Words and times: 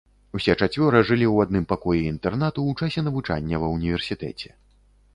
Усе 0.37 0.53
чацвёра 0.61 1.01
жылі 1.09 1.27
ў 1.33 1.47
адным 1.49 1.67
пакоі 1.75 2.01
інтэрнату 2.15 2.59
ў 2.65 2.71
часе 2.91 3.07
навучання 3.11 3.55
ва 3.67 3.75
ўніверсітэце. 3.77 4.49